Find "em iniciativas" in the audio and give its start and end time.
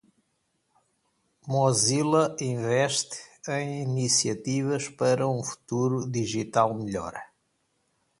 3.47-4.89